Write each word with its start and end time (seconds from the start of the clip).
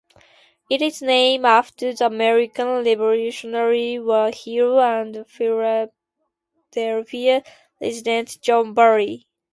It 0.67 0.81
is 0.81 1.03
named 1.03 1.45
after 1.45 1.93
the 1.93 2.07
American 2.07 2.83
Revolutionary 2.83 3.99
War 3.99 4.31
hero 4.31 4.79
and 4.79 5.23
Philadelphia 5.27 7.43
resident 7.79 8.41
John 8.41 8.73
Barry. 8.73 9.27